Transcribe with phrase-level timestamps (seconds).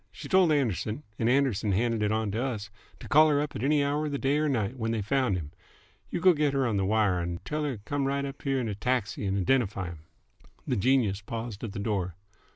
[0.11, 3.83] She told Anderson's and Anderson's handed it on to us to call her up any
[3.83, 5.51] hour of the day 'r night when they found him.
[6.09, 8.67] You go get her on the wire and t'll her t' come right up here'n
[8.67, 9.99] a taxi and identify him."
[10.65, 12.15] The genius paused at the door.